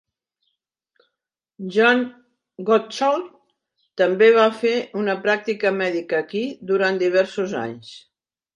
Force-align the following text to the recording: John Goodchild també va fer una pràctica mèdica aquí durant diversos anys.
John 1.75 2.01
Goodchild 2.69 3.29
també 4.03 4.31
va 4.39 4.47
fer 4.63 4.73
una 5.03 5.17
pràctica 5.29 5.75
mèdica 5.85 6.25
aquí 6.25 6.45
durant 6.73 7.01
diversos 7.07 7.59
anys. 7.65 7.97